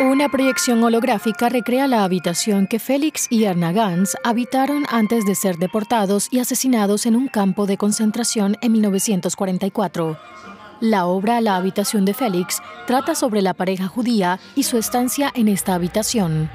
Una 0.00 0.30
proyección 0.30 0.82
holográfica 0.82 1.50
recrea 1.50 1.86
la 1.86 2.02
habitación 2.02 2.66
que 2.66 2.78
Félix 2.78 3.26
y 3.28 3.44
Erna 3.44 3.72
Gans 3.72 4.16
habitaron 4.24 4.84
antes 4.88 5.26
de 5.26 5.34
ser 5.34 5.58
deportados 5.58 6.28
y 6.30 6.38
asesinados 6.38 7.04
en 7.04 7.14
un 7.14 7.28
campo 7.28 7.66
de 7.66 7.76
concentración 7.76 8.56
en 8.62 8.72
1944. 8.72 10.16
La 10.80 11.04
obra 11.04 11.42
La 11.42 11.56
habitación 11.56 12.06
de 12.06 12.14
Félix 12.14 12.62
trata 12.86 13.14
sobre 13.14 13.42
la 13.42 13.52
pareja 13.52 13.86
judía 13.86 14.40
y 14.56 14.62
su 14.62 14.78
estancia 14.78 15.30
en 15.34 15.48
esta 15.48 15.74
habitación. 15.74 16.50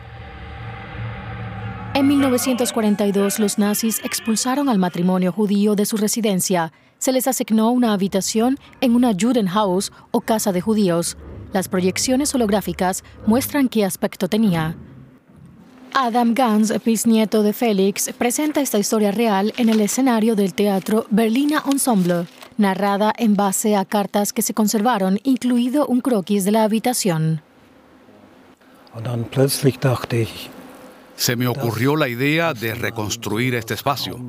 En 1.94 2.08
1942 2.08 3.40
los 3.40 3.60
nazis 3.60 4.02
expulsaron 4.04 4.68
al 4.68 4.80
matrimonio 4.80 5.32
judío 5.32 5.76
de 5.76 5.86
su 5.86 5.98
residencia. 5.98 6.74
Se 6.98 7.12
les 7.12 7.28
asignó 7.28 7.70
una 7.70 7.94
habitación 7.94 8.58
en 8.82 8.96
una 8.96 9.14
Judenhaus 9.14 9.92
o 10.10 10.22
casa 10.22 10.52
de 10.52 10.62
judíos. 10.62 11.18
Las 11.54 11.68
proyecciones 11.68 12.34
holográficas 12.36 13.04
muestran 13.26 13.70
qué 13.70 13.86
aspecto 13.86 14.28
tenía. 14.28 14.76
Adam 15.94 16.34
Gans, 16.34 16.74
bisnieto 16.84 17.42
de 17.42 17.54
Félix, 17.54 18.12
presenta 18.18 18.62
esta 18.62 18.78
historia 18.78 19.12
real 19.12 19.54
en 19.58 19.70
el 19.70 19.82
escenario 19.82 20.36
del 20.36 20.54
teatro 20.54 21.08
Berliner 21.10 21.62
Ensemble, 21.66 22.28
narrada 22.58 23.14
en 23.18 23.36
base 23.36 23.76
a 23.76 23.84
cartas 23.84 24.32
que 24.32 24.42
se 24.42 24.54
conservaron, 24.54 25.20
incluido 25.24 25.88
un 25.88 26.02
croquis 26.02 26.46
de 26.46 26.52
la 26.52 26.64
habitación. 26.64 27.42
Se 31.16 31.36
me 31.36 31.48
ocurrió 31.48 31.96
la 31.96 32.08
idea 32.08 32.54
de 32.54 32.76
reconstruir 32.76 33.56
este 33.56 33.74
espacio. 33.74 34.20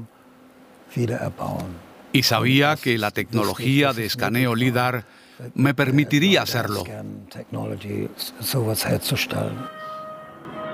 Y 2.12 2.22
sabía 2.22 2.76
que 2.76 2.98
la 2.98 3.10
tecnología 3.10 3.92
de 3.92 4.06
escaneo 4.06 4.54
LIDAR 4.54 5.04
me 5.54 5.74
permitiría 5.74 6.42
hacerlo. 6.42 6.84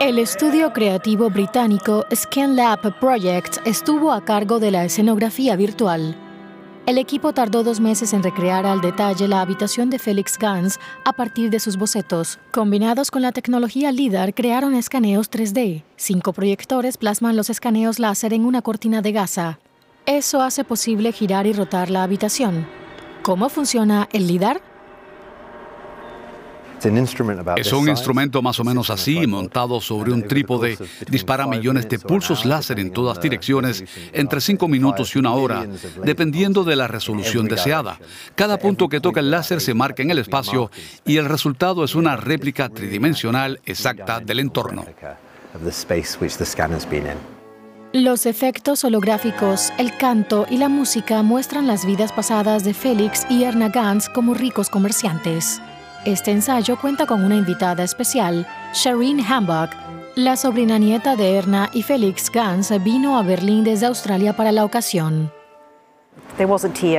El 0.00 0.18
estudio 0.18 0.72
creativo 0.72 1.30
británico 1.30 2.04
ScanLab 2.14 2.98
Project 2.98 3.58
estuvo 3.66 4.12
a 4.12 4.24
cargo 4.24 4.58
de 4.58 4.70
la 4.70 4.84
escenografía 4.84 5.56
virtual. 5.56 6.16
El 6.86 6.98
equipo 6.98 7.32
tardó 7.32 7.62
dos 7.64 7.80
meses 7.80 8.12
en 8.12 8.22
recrear 8.22 8.66
al 8.66 8.82
detalle 8.82 9.26
la 9.26 9.40
habitación 9.40 9.88
de 9.88 9.98
Felix 9.98 10.36
Gans 10.36 10.78
a 11.06 11.14
partir 11.14 11.48
de 11.48 11.58
sus 11.58 11.78
bocetos. 11.78 12.38
Combinados 12.52 13.10
con 13.10 13.22
la 13.22 13.32
tecnología 13.32 13.90
LIDAR, 13.90 14.34
crearon 14.34 14.74
escaneos 14.74 15.30
3D. 15.30 15.82
Cinco 15.96 16.34
proyectores 16.34 16.98
plasman 16.98 17.36
los 17.36 17.48
escaneos 17.48 17.98
láser 17.98 18.34
en 18.34 18.44
una 18.44 18.60
cortina 18.60 19.00
de 19.00 19.12
gasa. 19.12 19.58
Eso 20.06 20.42
hace 20.42 20.64
posible 20.64 21.12
girar 21.12 21.46
y 21.46 21.52
rotar 21.52 21.88
la 21.90 22.02
habitación. 22.02 22.66
¿Cómo 23.22 23.48
funciona 23.48 24.06
el 24.12 24.26
LIDAR? 24.26 24.60
Es 27.56 27.72
un 27.72 27.88
instrumento 27.88 28.42
más 28.42 28.60
o 28.60 28.64
menos 28.64 28.90
así, 28.90 29.26
montado 29.26 29.80
sobre 29.80 30.12
un 30.12 30.28
trípode. 30.28 30.76
Dispara 31.08 31.46
millones 31.46 31.88
de 31.88 31.98
pulsos 31.98 32.44
láser 32.44 32.78
en 32.78 32.90
todas 32.90 33.18
direcciones 33.18 33.84
entre 34.12 34.42
cinco 34.42 34.68
minutos 34.68 35.16
y 35.16 35.18
una 35.18 35.32
hora, 35.32 35.66
dependiendo 36.04 36.62
de 36.62 36.76
la 36.76 36.86
resolución 36.86 37.48
deseada. 37.48 37.98
Cada 38.34 38.58
punto 38.58 38.90
que 38.90 39.00
toca 39.00 39.20
el 39.20 39.30
láser 39.30 39.62
se 39.62 39.72
marca 39.72 40.02
en 40.02 40.10
el 40.10 40.18
espacio 40.18 40.70
y 41.06 41.16
el 41.16 41.24
resultado 41.24 41.84
es 41.84 41.94
una 41.94 42.16
réplica 42.16 42.68
tridimensional 42.68 43.60
exacta 43.64 44.20
del 44.20 44.40
entorno. 44.40 44.84
Los 47.94 48.26
efectos 48.26 48.82
holográficos, 48.82 49.72
el 49.78 49.96
canto 49.96 50.46
y 50.50 50.56
la 50.56 50.68
música 50.68 51.22
muestran 51.22 51.68
las 51.68 51.86
vidas 51.86 52.10
pasadas 52.10 52.64
de 52.64 52.74
Félix 52.74 53.24
y 53.30 53.44
Erna 53.44 53.68
Gans 53.68 54.08
como 54.08 54.34
ricos 54.34 54.68
comerciantes. 54.68 55.62
Este 56.04 56.32
ensayo 56.32 56.76
cuenta 56.76 57.06
con 57.06 57.22
una 57.22 57.36
invitada 57.36 57.84
especial, 57.84 58.48
Shireen 58.72 59.20
Hambach. 59.20 59.70
La 60.16 60.36
sobrina 60.36 60.76
nieta 60.76 61.14
de 61.14 61.36
Erna 61.36 61.70
y 61.72 61.84
Felix 61.84 62.32
Gans 62.32 62.72
vino 62.82 63.16
a 63.16 63.22
Berlín 63.22 63.62
desde 63.62 63.86
Australia 63.86 64.34
para 64.34 64.50
la 64.50 64.64
ocasión. 64.64 65.30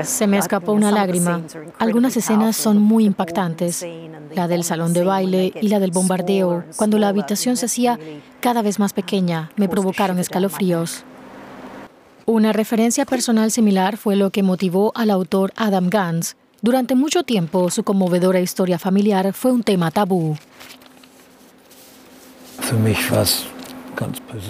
Se 0.03 0.28
me 0.28 0.38
escapó 0.38 0.72
una 0.72 0.92
lágrima. 0.92 1.42
Algunas 1.78 2.16
escenas 2.16 2.56
son 2.56 2.81
muy 2.81 3.06
impactantes. 3.06 3.86
La 4.34 4.48
del 4.48 4.64
salón 4.64 4.94
de 4.94 5.03
baile 5.03 5.53
y 5.62 5.68
la 5.68 5.80
del 5.80 5.92
bombardeo, 5.92 6.64
cuando 6.76 6.98
la 6.98 7.09
habitación 7.09 7.58
se 7.58 7.68
hacía 7.68 8.00
cada 8.40 8.62
vez 8.62 8.80
más 8.80 8.94
pequeña, 8.94 9.52
me 9.56 9.70
provocaron 9.70 10.20
escalofríos. 10.20 11.03
Una 12.26 12.53
referencia 12.53 13.06
personal 13.06 13.52
similar 13.52 13.98
fue 13.98 14.16
lo 14.16 14.31
que 14.31 14.42
motivó 14.42 14.92
al 14.96 15.12
autor 15.12 15.53
Adam 15.56 15.90
Gans 15.90 16.36
durante 16.66 16.96
mucho 16.96 17.22
tiempo, 17.22 17.70
su 17.70 17.84
conmovedora 17.84 18.40
historia 18.40 18.80
familiar 18.80 19.34
fue 19.34 19.52
un 19.52 19.62
tema 19.62 19.92
tabú. 19.92 20.36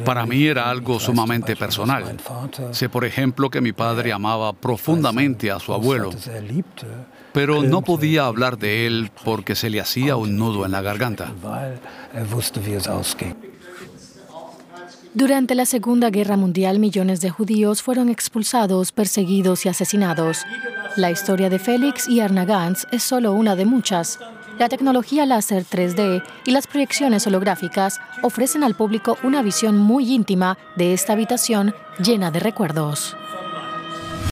Para 0.04 0.26
mí 0.26 0.46
era 0.46 0.70
algo 0.70 1.00
sumamente 1.00 1.56
personal. 1.56 2.18
Sé, 2.72 2.90
por 2.90 3.06
ejemplo, 3.06 3.50
que 3.50 3.62
mi 3.62 3.74
padre 3.74 4.12
amaba 4.12 4.54
profundamente 4.54 5.52
a 5.52 5.60
su 5.60 5.74
abuelo, 5.74 6.10
pero 7.34 7.64
no 7.64 7.82
podía 7.82 8.26
hablar 8.26 8.58
de 8.58 8.88
él 8.88 9.12
porque 9.24 9.56
se 9.56 9.70
le 9.70 9.80
hacía 9.80 10.16
un 10.16 10.38
nudo 10.38 10.66
en 10.66 10.72
la 10.72 10.82
garganta. 10.82 11.32
Durante 15.14 15.56
la 15.56 15.66
Segunda 15.66 16.10
Guerra 16.10 16.36
Mundial, 16.36 16.78
millones 16.78 17.22
de 17.22 17.30
judíos 17.30 17.82
fueron 17.82 18.10
expulsados, 18.10 18.92
perseguidos 18.92 19.66
y 19.66 19.70
asesinados. 19.70 20.44
La 20.96 21.12
historia 21.12 21.50
de 21.50 21.60
Félix 21.60 22.08
y 22.08 22.22
Erna 22.22 22.46
Gans 22.46 22.88
es 22.90 23.04
solo 23.04 23.34
una 23.34 23.58
de 23.58 23.66
muchas. 23.66 24.18
La 24.58 24.70
tecnología 24.70 25.26
láser 25.26 25.66
3D 25.66 26.24
y 26.46 26.52
las 26.52 26.68
proyecciones 26.68 27.28
holográficas 27.28 28.00
ofrecen 28.22 28.64
al 28.64 28.76
público 28.76 29.18
una 29.22 29.42
visión 29.42 29.78
muy 29.78 30.14
íntima 30.14 30.58
de 30.78 30.94
esta 30.94 31.12
habitación 31.12 31.76
llena 32.00 32.32
de 32.32 32.40
recuerdos. 32.40 33.18